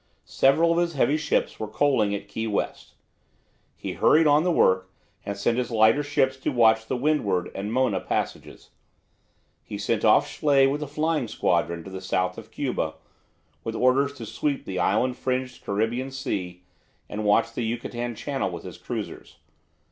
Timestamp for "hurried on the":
3.93-4.49